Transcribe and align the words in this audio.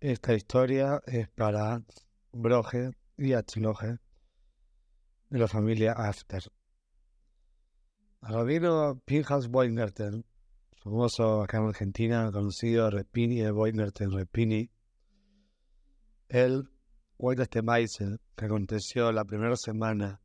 Esta 0.00 0.32
historia 0.32 1.02
es 1.06 1.28
para 1.28 1.82
Broje 2.32 2.92
y 3.18 3.34
Achloje 3.34 3.98
de 5.28 5.38
la 5.38 5.46
familia 5.46 5.92
After. 5.92 6.42
Rabino 8.22 8.98
Pinchas 9.04 9.48
Boinerten, 9.48 10.24
famoso 10.82 11.42
acá 11.42 11.58
en 11.58 11.66
Argentina, 11.66 12.30
conocido 12.32 12.88
Repini 12.88 13.46
Boinerten 13.50 14.10
Repini, 14.10 14.70
él 16.30 16.70
cuenta 17.18 17.42
este 17.42 17.60
que 17.60 18.44
aconteció 18.46 19.12
la 19.12 19.26
primera 19.26 19.56
semana 19.56 20.22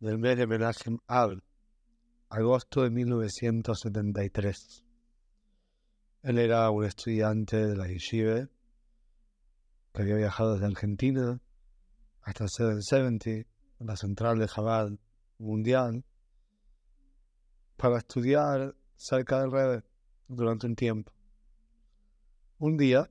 del 0.00 0.18
mes 0.18 0.36
de 0.36 0.46
Menachem 0.46 0.98
Ab, 1.06 1.42
agosto 2.28 2.82
de 2.82 2.90
1973. 2.90 4.89
Él 6.22 6.38
era 6.38 6.70
un 6.70 6.84
estudiante 6.84 7.56
de 7.56 7.76
la 7.76 7.88
Yeshiva 7.88 8.46
que 9.92 10.02
había 10.02 10.16
viajado 10.16 10.52
desde 10.52 10.66
Argentina 10.66 11.40
hasta 12.20 12.46
770, 12.46 13.48
la 13.78 13.96
central 13.96 14.38
de 14.38 14.46
Jabal 14.46 15.00
mundial, 15.38 16.04
para 17.78 17.96
estudiar 17.96 18.76
cerca 18.96 19.40
del 19.40 19.50
Rebbe 19.50 19.82
durante 20.28 20.66
un 20.66 20.76
tiempo. 20.76 21.10
Un 22.58 22.76
día, 22.76 23.10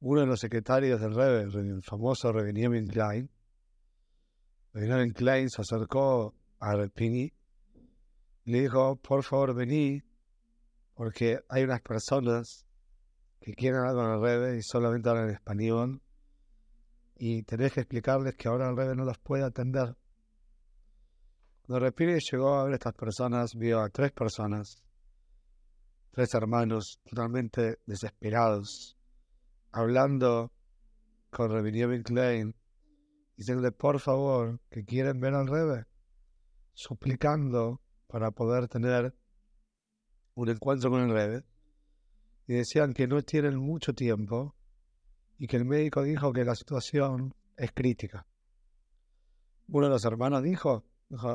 uno 0.00 0.22
de 0.22 0.26
los 0.26 0.40
secretarios 0.40 1.00
del 1.00 1.14
Rebbe, 1.14 1.42
el 1.42 1.82
famoso 1.84 2.32
Rebbe 2.32 2.52
Klein, 2.88 3.30
Rebbe 4.72 5.12
Klein 5.12 5.48
se 5.48 5.62
acercó 5.62 6.34
a 6.58 6.74
Repini 6.74 7.32
y 8.44 8.50
le 8.50 8.62
dijo, 8.62 8.96
por 8.96 9.22
favor, 9.22 9.54
vení 9.54 10.02
porque 10.94 11.40
hay 11.48 11.64
unas 11.64 11.80
personas 11.80 12.66
que 13.40 13.54
quieren 13.54 13.80
hablar 13.80 13.94
con 13.94 14.12
el 14.12 14.20
Rebe 14.22 14.58
y 14.58 14.62
solamente 14.62 15.08
hablan 15.08 15.28
en 15.28 15.34
español 15.34 16.02
y 17.16 17.42
tenés 17.42 17.72
que 17.72 17.80
explicarles 17.80 18.36
que 18.36 18.48
ahora 18.48 18.68
el 18.68 18.76
Rebe 18.76 18.94
no 18.94 19.04
los 19.04 19.18
puede 19.18 19.44
atender. 19.44 19.96
Cuando 21.62 21.86
Repiri 21.86 22.18
llegó 22.18 22.54
a 22.54 22.64
ver 22.64 22.72
a 22.72 22.76
estas 22.76 22.94
personas, 22.94 23.54
vio 23.54 23.80
a 23.80 23.88
tres 23.88 24.12
personas, 24.12 24.82
tres 26.10 26.34
hermanos 26.34 27.00
totalmente 27.08 27.78
desesperados, 27.86 28.96
hablando 29.70 30.52
con 31.30 31.50
Rebbe 31.50 32.02
Klein, 32.02 32.54
diciéndole 33.36 33.72
por 33.72 34.00
favor 34.00 34.60
que 34.70 34.84
quieren 34.84 35.20
ver 35.20 35.34
al 35.34 35.46
Rebe, 35.46 35.86
suplicando 36.74 37.80
para 38.06 38.30
poder 38.32 38.68
tener 38.68 39.14
un 40.34 40.48
encuentro 40.48 40.90
con 40.90 41.02
el 41.02 41.10
Rebbe 41.10 41.44
y 42.46 42.54
decían 42.54 42.92
que 42.92 43.06
no 43.06 43.22
tienen 43.22 43.56
mucho 43.56 43.94
tiempo 43.94 44.54
y 45.38 45.46
que 45.46 45.56
el 45.56 45.64
médico 45.64 46.02
dijo 46.02 46.32
que 46.32 46.44
la 46.44 46.54
situación 46.54 47.34
es 47.56 47.72
crítica. 47.72 48.26
Uno 49.68 49.86
de 49.86 49.92
los 49.92 50.04
hermanos 50.04 50.42
dijo, 50.42 50.84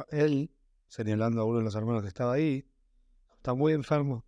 él, 0.10 0.52
señalando 0.88 1.42
a 1.42 1.46
uno 1.46 1.60
de 1.60 1.64
los 1.64 1.76
hermanos 1.76 2.02
que 2.02 2.08
estaba 2.10 2.34
ahí, 2.34 2.66
está 3.36 3.54
muy 3.54 3.74
enfermo. 3.74 4.26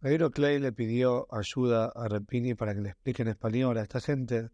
Pero 0.00 0.30
Clay 0.30 0.58
le 0.58 0.72
pidió 0.72 1.26
ayuda 1.30 1.92
a 1.94 2.08
Repini 2.08 2.54
para 2.54 2.74
que 2.74 2.80
le 2.80 2.88
explique 2.90 3.22
en 3.22 3.28
español 3.28 3.76
a 3.76 3.82
esta 3.82 4.00
gente 4.00 4.50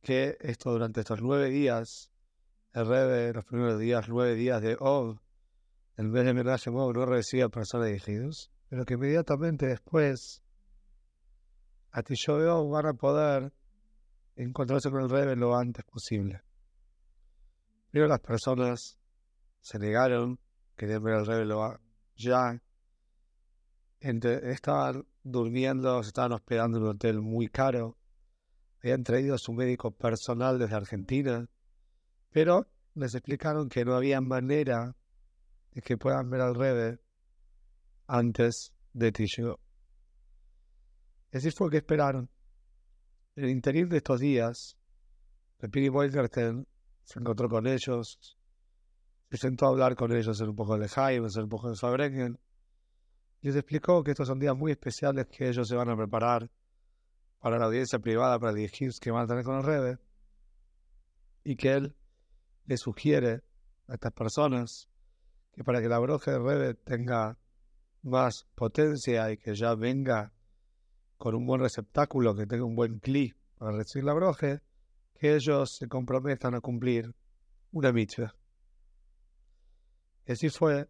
que 0.00 0.36
esto 0.40 0.72
durante 0.72 1.00
estos 1.00 1.20
nueve 1.20 1.50
días, 1.50 2.10
el 2.72 2.86
Rebbe, 2.86 3.32
los 3.32 3.44
primeros 3.44 3.78
días, 3.78 4.08
nueve 4.08 4.34
días 4.34 4.62
de 4.62 4.76
Ov, 4.78 5.18
en 5.96 6.12
vez 6.12 6.24
de 6.24 6.34
Menashe 6.34 6.70
no 6.70 7.06
recibe 7.06 7.48
personas 7.48 7.86
dirigidos, 7.88 8.50
pero 8.68 8.84
que 8.84 8.94
inmediatamente 8.94 9.66
después 9.66 10.42
a 11.92 12.02
ti 12.02 12.14
yo 12.16 12.68
van 12.68 12.86
a 12.86 12.94
poder 12.94 13.52
encontrarse 14.34 14.90
con 14.90 15.02
el 15.02 15.10
Rebbe 15.10 15.36
lo 15.36 15.56
antes 15.56 15.84
posible. 15.84 16.42
Pero 17.92 18.08
las 18.08 18.18
personas 18.18 18.98
se 19.60 19.78
negaron, 19.78 20.40
querían 20.76 21.04
ver 21.04 21.14
al 21.14 21.26
Rebbe 21.26 21.44
lo 21.44 21.78
ya. 22.16 22.60
estaban 24.00 25.06
durmiendo, 25.22 26.02
se 26.02 26.08
estaban 26.08 26.32
hospedando 26.32 26.78
en 26.78 26.84
un 26.84 26.90
hotel 26.90 27.20
muy 27.20 27.48
caro. 27.48 27.96
Habían 28.82 29.04
traído 29.04 29.36
a 29.36 29.38
su 29.38 29.52
médico 29.52 29.92
personal 29.92 30.58
desde 30.58 30.74
Argentina, 30.74 31.48
pero 32.30 32.66
les 32.94 33.14
explicaron 33.14 33.68
que 33.68 33.84
no 33.84 33.94
había 33.94 34.20
manera 34.20 34.96
y 35.74 35.80
que 35.80 35.96
puedan 35.96 36.30
ver 36.30 36.40
al 36.40 36.54
Rebe 36.54 36.98
antes 38.06 38.72
de 38.92 39.12
Tishu. 39.12 39.56
Así 41.32 41.50
fue 41.50 41.70
que 41.70 41.78
esperaron. 41.78 42.30
En 43.36 43.44
el 43.44 43.50
interior 43.50 43.88
de 43.88 43.96
estos 43.96 44.20
días, 44.20 44.76
Piri 45.70 45.88
Boykerten 45.88 46.66
se 47.02 47.18
encontró 47.18 47.48
con 47.48 47.66
ellos, 47.66 48.38
se 49.30 49.36
sentó 49.36 49.66
a 49.66 49.70
hablar 49.70 49.96
con 49.96 50.12
ellos 50.12 50.40
en 50.40 50.50
un 50.50 50.56
poco 50.56 50.78
de 50.78 50.88
Jaime, 50.88 51.26
en 51.34 51.42
un 51.42 51.48
poco 51.48 51.70
de 51.70 51.76
Fabrengen, 51.76 52.38
y 53.42 53.48
les 53.48 53.56
explicó 53.56 54.04
que 54.04 54.12
estos 54.12 54.28
son 54.28 54.38
días 54.38 54.56
muy 54.56 54.70
especiales 54.72 55.26
que 55.26 55.48
ellos 55.48 55.66
se 55.66 55.74
van 55.74 55.90
a 55.90 55.96
preparar 55.96 56.48
para 57.40 57.58
la 57.58 57.66
audiencia 57.66 57.98
privada, 57.98 58.38
para 58.38 58.58
el 58.58 58.70
que 58.70 59.10
van 59.10 59.24
a 59.24 59.26
tener 59.26 59.44
con 59.44 59.56
el 59.56 59.64
Rebe, 59.64 59.98
y 61.42 61.56
que 61.56 61.72
él 61.72 61.96
le 62.66 62.76
sugiere 62.76 63.42
a 63.88 63.94
estas 63.94 64.12
personas 64.12 64.88
que 65.54 65.64
para 65.64 65.80
que 65.80 65.88
la 65.88 65.98
broje 65.98 66.32
de 66.32 66.38
Rebe 66.38 66.74
tenga 66.74 67.38
más 68.02 68.46
potencia 68.54 69.30
y 69.30 69.38
que 69.38 69.54
ya 69.54 69.74
venga 69.74 70.32
con 71.16 71.34
un 71.34 71.46
buen 71.46 71.60
receptáculo, 71.60 72.34
que 72.34 72.46
tenga 72.46 72.64
un 72.64 72.74
buen 72.74 72.98
clic 72.98 73.36
para 73.56 73.76
recibir 73.76 74.04
la 74.04 74.14
broje, 74.14 74.60
que 75.14 75.34
ellos 75.34 75.76
se 75.78 75.88
comprometan 75.88 76.54
a 76.54 76.60
cumplir 76.60 77.14
una 77.72 77.92
mitzvah. 77.92 78.34
Y 80.26 80.32
así 80.32 80.48
fue 80.48 80.88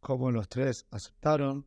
como 0.00 0.30
los 0.30 0.48
tres 0.48 0.86
aceptaron. 0.90 1.66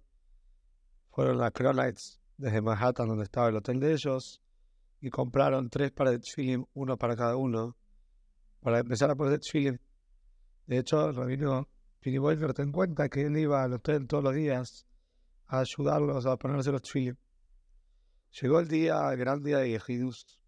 Fueron 1.12 1.42
a 1.42 1.52
Cronites 1.52 2.20
desde 2.38 2.62
Manhattan, 2.62 3.08
donde 3.08 3.24
estaba 3.24 3.48
el 3.48 3.56
hotel 3.56 3.80
de 3.80 3.94
ellos, 3.94 4.42
y 5.00 5.10
compraron 5.10 5.70
tres 5.70 5.92
pares 5.92 6.20
de 6.20 6.30
film, 6.30 6.66
uno 6.74 6.98
para 6.98 7.16
cada 7.16 7.38
uno, 7.38 7.78
para 8.60 8.80
empezar 8.80 9.10
a 9.10 9.16
poner 9.16 9.40
film. 9.42 9.78
De 10.68 10.80
hecho, 10.80 11.10
el 11.10 11.16
Pini 12.06 12.20
Boyker 12.20 12.54
ten 12.54 12.72
cuenta 12.72 13.10
que 13.10 13.24
él 13.26 13.36
iba 13.36 13.64
al 13.64 13.74
hotel 13.74 14.06
todos 14.06 14.24
los 14.24 14.36
días 14.36 14.86
a 15.48 15.62
ayudarlos 15.62 16.28
a 16.28 16.38
ponerse 16.38 16.72
los 16.72 16.84
tefilin. 16.84 17.18
Llegó 18.40 18.60
el 18.60 18.68
día, 18.68 19.12
el 19.12 19.18
gran 19.18 19.42
día 19.42 19.58
de 19.58 19.72
Yehidus. 19.72 20.40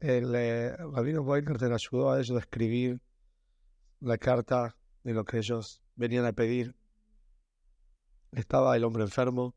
El 0.00 0.34
eh, 0.34 0.76
rabino 0.76 1.22
Boyker 1.22 1.56
ayudó 1.72 2.10
a 2.10 2.18
ellos 2.18 2.36
a 2.36 2.40
escribir 2.40 3.00
la 4.00 4.18
carta 4.18 4.76
de 5.04 5.14
lo 5.14 5.24
que 5.24 5.38
ellos 5.38 5.80
venían 5.94 6.24
a 6.24 6.32
pedir. 6.32 6.74
Estaba 8.32 8.76
el 8.76 8.82
hombre 8.82 9.04
enfermo, 9.04 9.54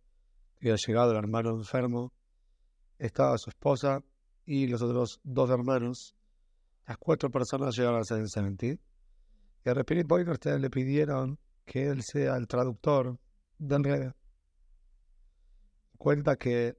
había 0.61 0.75
llegado 0.75 1.09
el 1.09 1.17
hermano 1.17 1.57
enfermo, 1.57 2.13
estaba 2.99 3.35
su 3.39 3.49
esposa 3.49 4.03
y 4.45 4.67
los 4.67 4.83
otros 4.83 5.21
dos 5.23 5.49
hermanos. 5.49 6.15
Las 6.85 6.99
cuatro 6.99 7.31
personas 7.31 7.75
llegaron 7.75 8.01
a 8.01 8.03
ser 8.03 8.29
cementerio. 8.29 8.77
Y 9.65 9.69
a 9.69 9.73
Repini 9.73 10.03
ustedes 10.03 10.61
le 10.61 10.69
pidieron 10.69 11.37
que 11.65 11.87
él 11.87 12.01
sea 12.01 12.37
el 12.37 12.47
traductor 12.47 13.19
de 13.57 13.75
Enredo. 13.75 14.15
Cuenta 15.97 16.37
que 16.37 16.77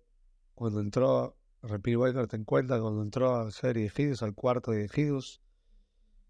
cuando 0.55 0.81
entró, 0.81 1.37
Repini 1.63 1.97
en 2.33 2.45
cuenta, 2.45 2.81
cuando 2.81 3.03
entró 3.03 3.37
a 3.37 3.51
ser 3.51 3.77
Egidus, 3.77 4.23
al 4.23 4.35
cuarto 4.35 4.71
de 4.71 4.87
Egidus, 4.87 5.43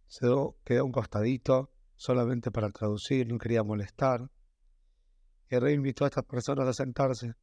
se 0.09 0.27
quedó 0.65 0.84
un 0.84 0.93
costadito 0.93 1.71
solamente 1.94 2.50
para 2.50 2.71
traducir, 2.71 3.28
no 3.28 3.38
quería 3.38 3.62
molestar. 3.62 4.28
Y 5.49 5.55
el 5.55 5.61
rey 5.61 5.75
invitó 5.75 6.05
a 6.05 6.09
estas 6.09 6.25
personas 6.25 6.67
a 6.67 6.72
sentarse. 6.72 7.34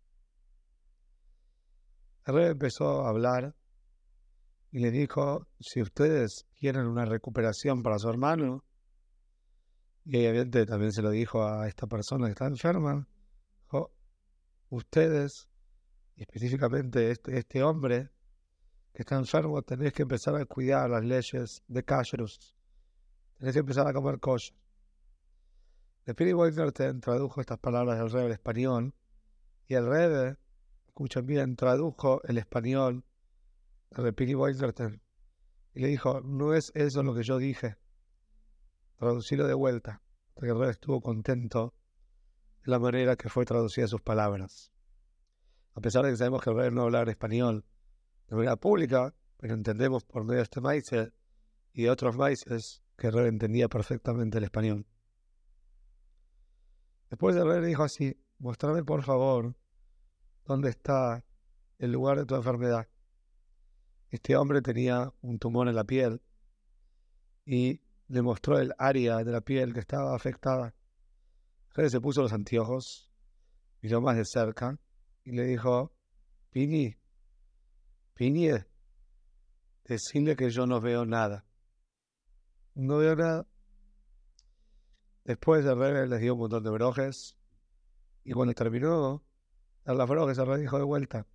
El 2.26 2.34
rey 2.34 2.48
empezó 2.48 3.06
a 3.06 3.10
hablar 3.10 3.56
y 4.72 4.80
le 4.80 4.92
dijo, 4.92 5.48
si 5.60 5.82
ustedes 5.82 6.46
quieren 6.60 6.88
una 6.88 7.06
recuperación 7.06 7.84
para 7.84 8.00
su 8.00 8.10
hermano, 8.10 8.66
y 10.10 10.26
obviamente 10.26 10.66
también 10.66 10.94
se 10.94 11.02
lo 11.02 11.10
dijo 11.10 11.46
a 11.46 11.68
esta 11.68 11.86
persona 11.86 12.28
que 12.28 12.32
está 12.32 12.46
enferma. 12.46 13.06
Dijo, 13.64 13.92
ustedes, 14.70 15.50
específicamente 16.16 17.12
este, 17.12 17.38
este 17.38 17.62
hombre 17.62 18.10
que 18.94 19.02
está 19.02 19.18
enfermo, 19.18 19.62
tenéis 19.64 19.92
que 19.92 20.04
empezar 20.04 20.36
a 20.36 20.46
cuidar 20.46 20.90
las 20.90 21.04
leyes 21.04 21.62
de 21.68 21.84
Kashrus. 21.84 22.56
Tenéis 23.38 23.54
que 23.54 23.60
empezar 23.60 23.86
a 23.86 23.92
comer 23.92 24.22
kosher. 24.22 24.56
El 26.06 26.16
Piri 26.16 26.32
tradujo 27.02 27.42
estas 27.42 27.60
palabras 27.60 28.00
del 28.00 28.10
rey 28.10 28.26
al 28.28 28.32
español 28.32 28.96
y 29.68 29.74
el 29.74 29.88
rey, 29.88 30.36
escuchen 30.88 31.26
bien, 31.26 31.58
tradujo 31.58 32.22
el 32.24 32.38
español 32.38 33.04
de 33.92 34.14
Piri 34.14 34.36
y 35.74 35.80
le 35.82 35.88
dijo, 35.90 36.22
no 36.22 36.54
es 36.54 36.72
eso 36.76 37.04
lo 37.04 37.14
que 37.14 37.24
yo 37.24 37.38
dije 37.38 37.76
traducirlo 38.98 39.48
de 39.48 39.54
vuelta. 39.54 40.02
El 40.36 40.60
rey 40.60 40.70
estuvo 40.70 41.02
contento 41.02 41.74
de 42.64 42.72
la 42.72 42.80
manera 42.80 43.16
que 43.16 43.30
fue 43.30 43.46
traducida 43.46 43.88
sus 43.88 44.02
palabras. 44.02 44.72
a 45.74 45.82
pesar 45.82 46.04
de 46.06 46.12
que 46.12 46.18
sabemos 46.18 46.42
que 46.42 46.50
el 46.50 46.74
no 46.74 46.84
hablar 46.84 47.08
español 47.08 47.64
de 48.28 48.36
manera 48.36 48.56
pública, 48.56 49.14
pero 49.38 49.54
entendemos 49.54 50.04
por 50.04 50.24
medio 50.24 50.38
de 50.38 50.44
este 50.44 50.60
maíz 50.60 50.92
y 51.72 51.84
de 51.84 51.90
otros 51.92 52.18
maíces 52.18 52.82
que 52.98 53.08
el 53.08 53.18
entendía 53.20 53.70
perfectamente 53.70 54.40
el 54.40 54.44
español. 54.44 54.88
Después 57.10 57.36
el 57.36 57.46
rey 57.46 57.64
dijo 57.64 57.84
así, 57.84 58.20
mostrame 58.40 58.84
por 58.84 59.04
favor 59.04 59.56
dónde 60.46 60.70
está 60.70 61.24
el 61.78 61.92
lugar 61.92 62.18
de 62.18 62.26
tu 62.26 62.36
enfermedad. 62.36 62.88
Este 64.10 64.36
hombre 64.36 64.62
tenía 64.62 65.14
un 65.22 65.38
tumor 65.38 65.68
en 65.68 65.76
la 65.76 65.84
piel 65.84 66.22
y 67.46 67.82
le 68.08 68.22
mostró 68.22 68.58
el 68.60 68.74
área 68.78 69.18
de 69.24 69.32
la 69.32 69.42
piel 69.42 69.74
que 69.74 69.80
estaba 69.80 70.16
afectada. 70.16 70.74
Rey 71.74 71.90
se 71.90 72.00
puso 72.00 72.22
los 72.22 72.34
anteojos, 72.34 73.12
miró 73.82 74.02
más 74.02 74.18
de 74.18 74.26
cerca 74.26 74.80
y 75.24 75.32
le 75.32 75.44
dijo, 75.44 75.94
Pini, 76.50 76.96
Pini, 78.14 78.50
decirle 79.84 80.36
que 80.36 80.50
yo 80.50 80.66
no 80.66 80.82
veo 80.82 81.06
nada. 81.06 81.46
No 82.74 82.98
veo 82.98 83.16
nada. 83.16 83.48
Después 85.26 85.66
el 85.66 85.78
rey 85.78 86.08
les 86.08 86.22
dio 86.22 86.34
un 86.34 86.40
montón 86.40 86.64
de 86.64 86.70
brojes 86.70 87.38
y 88.24 88.32
cuando 88.32 88.54
terminó 88.54 89.24
dar 89.84 89.96
las 89.96 90.08
brojes, 90.08 90.38
el 90.38 90.48
rey 90.48 90.62
dijo 90.62 90.78
de 90.78 90.84
vuelta, 90.84 91.28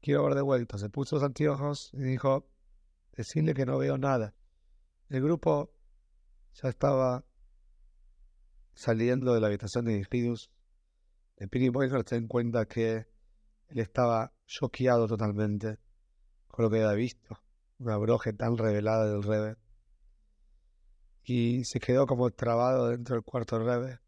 quiero 0.00 0.24
ver 0.24 0.34
de 0.34 0.42
vuelta. 0.42 0.78
Se 0.78 0.88
puso 0.88 1.16
los 1.16 1.24
anteojos 1.24 1.90
y 1.92 2.02
dijo, 2.02 2.48
decirle 3.12 3.54
que 3.54 3.66
no 3.66 3.78
veo 3.78 3.98
nada. 3.98 4.34
El 5.08 5.22
grupo 5.22 5.74
ya 6.54 6.68
estaba 6.68 7.24
saliendo 8.74 9.34
de 9.34 9.40
la 9.40 9.48
habitación 9.48 9.84
de 9.84 9.98
Ingridus. 9.98 10.50
El 11.36 11.48
Pini 11.48 11.68
Boyner 11.68 12.02
se 12.06 12.20
da 12.20 12.28
cuenta 12.28 12.66
que 12.66 13.06
él 13.68 13.78
estaba 13.78 14.32
choqueado 14.46 15.06
totalmente 15.06 15.78
con 16.48 16.64
lo 16.64 16.70
que 16.70 16.82
había 16.82 16.92
visto. 16.92 17.38
Una 17.78 17.96
broje 17.96 18.32
tan 18.32 18.56
revelada 18.56 19.06
del 19.06 19.22
Rebe 19.22 19.56
y 21.24 21.64
se 21.64 21.78
quedó 21.78 22.06
como 22.06 22.30
trabado 22.30 22.88
dentro 22.88 23.14
del 23.14 23.24
cuarto 23.24 23.58
del 23.58 23.66
Rebe. 23.66 24.00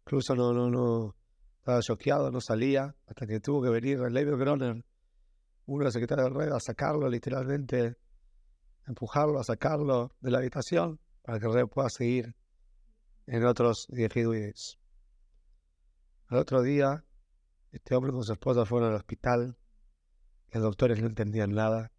Incluso 0.00 0.34
no, 0.34 0.52
no, 0.52 0.70
no, 0.70 1.14
estaba 1.58 1.80
choqueado, 1.80 2.30
no 2.30 2.40
salía, 2.40 2.94
hasta 3.06 3.26
que 3.26 3.40
tuvo 3.40 3.62
que 3.62 3.70
venir 3.70 3.98
el 3.98 4.36
Groner, 4.36 4.84
uno 5.66 5.78
de 5.78 5.84
los 5.84 5.92
secretarios 5.92 6.28
del 6.28 6.38
Rebe, 6.38 6.56
a 6.56 6.60
sacarlo 6.60 7.08
literalmente, 7.08 7.96
empujarlo, 8.86 9.38
a 9.38 9.44
sacarlo 9.44 10.14
de 10.20 10.30
la 10.30 10.38
habitación 10.38 11.00
para 11.22 11.38
que 11.38 11.46
el 11.46 11.52
Rebe 11.52 11.68
pueda 11.68 11.88
seguir 11.88 12.34
en 13.26 13.44
otros 13.44 13.86
días. 13.88 14.78
Al 16.28 16.38
otro 16.38 16.62
día, 16.62 17.04
este 17.72 17.94
hombre 17.94 18.12
con 18.12 18.22
su 18.22 18.32
esposa 18.32 18.64
fueron 18.64 18.90
al 18.90 18.96
hospital, 18.96 19.56
los 20.52 20.62
doctores 20.62 21.00
no 21.00 21.08
entendían 21.08 21.52
nada, 21.52 21.92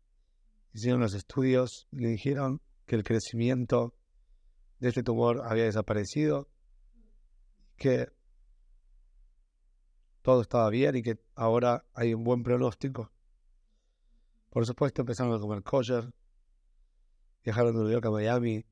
hicieron 0.74 1.02
los 1.02 1.14
estudios 1.14 1.88
y 1.92 1.98
le 1.98 2.10
dijeron 2.10 2.62
que 2.86 2.96
el 2.96 3.04
crecimiento 3.04 3.94
de 4.80 4.90
este 4.90 5.04
tumor 5.04 5.42
había 5.46 5.66
desaparecido, 5.66 6.50
que 7.78 8.08
todo 10.22 10.42
estaba 10.42 10.70
bien 10.70 10.96
y 10.96 11.02
que 11.02 11.20
ahora 11.36 11.86
hay 11.94 12.14
un 12.14 12.24
buen 12.24 12.44
pronóstico. 12.44 13.12
Por 14.50 14.66
supuesto 14.66 15.02
empezaron 15.02 15.34
a 15.34 15.40
comer 15.40 15.64
kosher, 15.64 16.14
viajaron 17.46 17.74
de 17.74 17.80
Nueva 17.80 17.92
York 17.94 18.06
a 18.08 18.12
Miami 18.12 18.66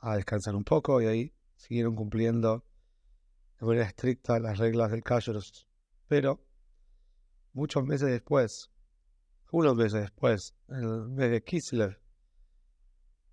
a 0.00 0.16
descansar 0.16 0.54
un 0.54 0.64
poco 0.64 1.00
y 1.00 1.06
ahí 1.06 1.34
siguieron 1.56 1.94
cumpliendo 1.94 2.64
de 3.60 3.66
manera 3.66 3.86
estricta 3.86 4.38
las 4.40 4.58
reglas 4.58 4.90
del 4.90 5.02
kasher. 5.02 5.38
Pero 6.08 6.44
muchos 7.52 7.84
meses 7.86 8.10
después, 8.10 8.70
unos 9.52 9.76
meses 9.76 10.02
después, 10.02 10.54
en 10.68 10.82
el 10.82 11.08
mes 11.08 11.30
de 11.30 11.42
Kislev, 11.42 11.98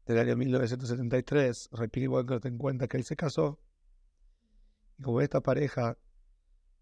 del 0.05 0.19
año 0.19 0.37
1973, 0.37 1.69
Rapini 1.71 2.07
Walker 2.07 2.39
te 2.39 2.55
cuenta 2.55 2.87
que 2.87 2.97
él 2.97 3.03
se 3.03 3.15
casó 3.15 3.59
y 4.97 5.03
como 5.03 5.21
esta 5.21 5.41
pareja 5.41 5.97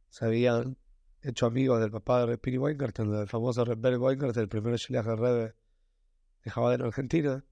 se 0.09 0.25
habían 0.25 0.77
hecho 1.21 1.45
amigos 1.45 1.79
del 1.79 1.91
papá 1.91 2.19
de 2.19 2.25
Rapini 2.27 2.57
Weingarten, 2.57 3.11
del 3.11 3.27
famoso 3.27 3.63
Rebel 3.63 3.97
Weingarten, 3.97 4.43
el 4.43 4.49
primer 4.49 4.75
Shiliach 4.75 5.05
de 5.05 5.15
Rebe 5.15 5.55
de 6.43 6.51
Jabadero, 6.51 6.85
Argentina. 6.85 7.45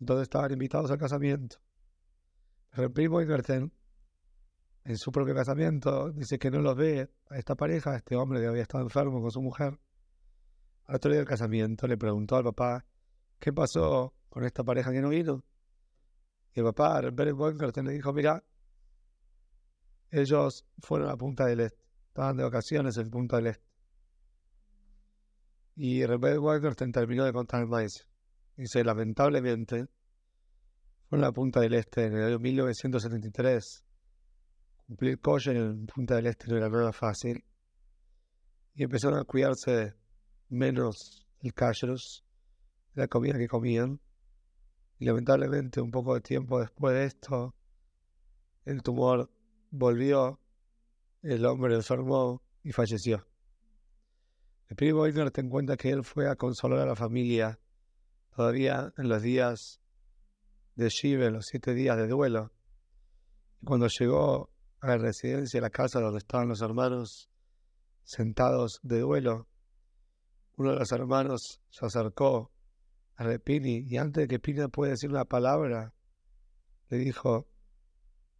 Entonces 0.00 0.24
estaban 0.24 0.52
invitados 0.52 0.90
al 0.90 0.98
casamiento. 0.98 1.56
Rapini 2.72 3.08
Weingarten, 3.08 3.72
en 4.84 4.96
su 4.96 5.10
propio 5.10 5.34
casamiento, 5.34 6.12
dice 6.12 6.38
que 6.38 6.50
no 6.50 6.60
los 6.60 6.76
ve 6.76 7.10
a 7.28 7.38
esta 7.38 7.54
pareja, 7.54 7.96
este 7.96 8.16
hombre 8.16 8.40
que 8.40 8.46
había 8.46 8.62
estado 8.62 8.84
enfermo 8.84 9.20
con 9.20 9.30
su 9.30 9.42
mujer. 9.42 9.78
Al 10.84 10.96
otro 10.96 11.10
día 11.10 11.18
del 11.18 11.28
casamiento 11.28 11.86
le 11.86 11.98
preguntó 11.98 12.36
al 12.36 12.44
papá 12.44 12.86
qué 13.38 13.52
pasó 13.52 14.14
con 14.28 14.44
esta 14.44 14.64
pareja 14.64 14.92
que 14.92 15.00
no 15.00 15.10
vino. 15.10 15.44
Y 16.54 16.60
el 16.60 16.66
papá, 16.66 17.00
Weingarten, 17.34 17.86
le 17.86 17.92
dijo, 17.92 18.12
mira, 18.12 18.42
ellos 20.10 20.66
fueron 20.78 21.10
a 21.10 21.16
Punta 21.16 21.44
del 21.46 21.60
Este, 21.60 21.82
estaban 22.08 22.36
de 22.36 22.44
vacaciones 22.44 22.96
en 22.96 23.10
Punta 23.10 23.36
del 23.36 23.48
Este. 23.48 23.66
Y 25.76 26.04
Rebel 26.06 26.38
Weingarten 26.38 26.90
terminó 26.92 27.24
de 27.24 27.32
contar 27.32 27.66
el. 27.68 28.08
Dice, 28.58 28.82
lamentablemente, 28.82 29.86
fueron 31.08 31.28
a 31.28 31.30
Punta 31.30 31.60
del 31.60 31.74
Este 31.74 32.06
en 32.06 32.14
el 32.14 32.24
año 32.24 32.40
1973. 32.40 33.84
Cumplir 34.88 35.20
coche 35.20 35.52
en 35.52 35.86
Punta 35.86 36.16
del 36.16 36.26
Este 36.26 36.48
no 36.48 36.56
era 36.56 36.68
nada 36.68 36.92
fácil. 36.92 37.44
Y 38.74 38.82
empezaron 38.82 39.20
a 39.20 39.24
cuidarse 39.24 39.94
menos 40.48 41.24
el 41.40 41.52
de 41.52 41.96
la 42.96 43.06
comida 43.06 43.38
que 43.38 43.46
comían. 43.46 44.00
Y 44.98 45.04
lamentablemente, 45.04 45.80
un 45.80 45.92
poco 45.92 46.14
de 46.14 46.20
tiempo 46.20 46.58
después 46.58 46.94
de 46.94 47.04
esto, 47.04 47.54
el 48.64 48.82
tumor 48.82 49.30
volvió, 49.70 50.40
el 51.22 51.46
hombre 51.46 51.76
enfermó 51.76 52.42
y 52.64 52.72
falleció. 52.72 53.24
El 54.66 54.74
primo 54.74 55.02
Wagner 55.02 55.30
te 55.30 55.48
cuenta 55.48 55.76
que 55.76 55.90
él 55.90 56.02
fue 56.02 56.28
a 56.28 56.34
consolar 56.34 56.80
a 56.80 56.86
la 56.86 56.96
familia 56.96 57.60
todavía 58.38 58.92
en 58.96 59.08
los 59.08 59.20
días 59.20 59.80
de 60.76 60.88
Shiva, 60.90 61.28
los 61.28 61.46
siete 61.46 61.74
días 61.74 61.96
de 61.96 62.06
duelo. 62.06 62.52
Cuando 63.64 63.88
llegó 63.88 64.52
a 64.78 64.86
la 64.86 64.96
residencia, 64.96 65.58
a 65.58 65.62
la 65.62 65.70
casa 65.70 66.00
donde 66.00 66.18
estaban 66.18 66.46
los 66.46 66.62
hermanos 66.62 67.28
sentados 68.04 68.78
de 68.84 69.00
duelo, 69.00 69.48
uno 70.56 70.70
de 70.70 70.76
los 70.76 70.92
hermanos 70.92 71.60
se 71.68 71.84
acercó 71.84 72.52
a 73.16 73.24
Repini 73.24 73.84
y 73.88 73.96
antes 73.96 74.22
de 74.22 74.28
que 74.28 74.38
Pini 74.38 74.68
pueda 74.68 74.92
decir 74.92 75.10
una 75.10 75.24
palabra, 75.24 75.92
le 76.90 76.98
dijo, 76.98 77.48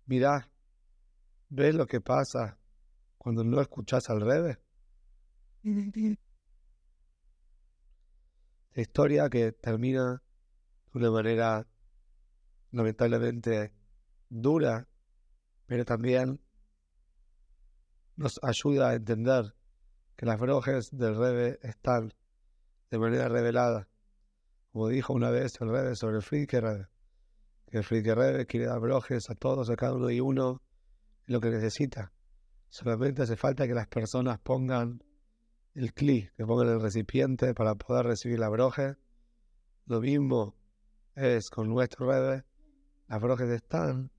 mirá, 0.06 0.48
¿ves 1.48 1.74
lo 1.74 1.86
que 1.86 2.00
pasa 2.00 2.56
cuando 3.18 3.42
no 3.42 3.60
escuchas 3.60 4.08
al 4.10 4.20
revés? 4.20 4.58
La 8.78 8.82
historia 8.82 9.28
que 9.28 9.50
termina 9.50 10.22
de 10.92 10.98
una 11.00 11.10
manera 11.10 11.66
lamentablemente 12.70 13.72
dura, 14.28 14.86
pero 15.66 15.84
también 15.84 16.40
nos 18.14 18.38
ayuda 18.40 18.90
a 18.90 18.94
entender 18.94 19.52
que 20.14 20.26
las 20.26 20.38
brojes 20.38 20.96
del 20.96 21.18
Rebe 21.18 21.58
están 21.60 22.14
de 22.88 22.98
manera 23.00 23.28
revelada 23.28 23.88
como 24.70 24.86
dijo 24.86 25.12
una 25.12 25.30
vez 25.30 25.60
el 25.60 25.70
Rebbe 25.70 25.96
sobre 25.96 26.18
el 26.18 26.22
Friedke 26.22 26.86
que 27.66 27.78
el 27.78 27.82
Friedke 27.82 28.14
Rebbe 28.14 28.46
quiere 28.46 28.66
dar 28.66 28.78
brojes 28.78 29.28
a 29.28 29.34
todos, 29.34 29.70
a 29.70 29.74
cada 29.74 29.94
uno 29.94 30.08
y 30.08 30.20
uno, 30.20 30.62
lo 31.26 31.40
que 31.40 31.50
necesita. 31.50 32.12
Solamente 32.68 33.22
hace 33.22 33.34
falta 33.34 33.66
que 33.66 33.74
las 33.74 33.88
personas 33.88 34.38
pongan 34.38 35.02
el 35.74 35.92
cli, 35.92 36.28
que 36.36 36.44
pongan 36.44 36.68
el 36.68 36.80
recipiente 36.80 37.54
para 37.54 37.74
poder 37.74 38.06
recibir 38.06 38.38
la 38.38 38.48
broje. 38.48 38.96
Lo 39.86 40.00
mismo 40.00 40.54
es 41.14 41.50
con 41.50 41.68
nuestro 41.68 42.06
Rebbe. 42.10 42.44
Las 43.08 43.20
brojes 43.20 43.48
están 43.48 44.10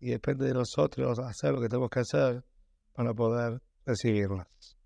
y 0.00 0.10
depende 0.10 0.46
de 0.46 0.54
nosotros 0.54 1.18
hacer 1.18 1.52
lo 1.52 1.60
que 1.60 1.68
tenemos 1.68 1.90
que 1.90 2.00
hacer 2.00 2.44
para 2.92 3.14
poder 3.14 3.62
recibirlas. 3.86 4.76